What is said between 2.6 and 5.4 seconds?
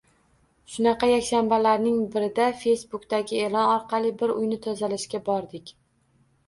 Facebookdagi eʼlon orqali bir uyni tozalashga